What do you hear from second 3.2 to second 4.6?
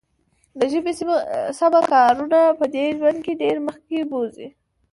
کې ډېر مخکې بوزي.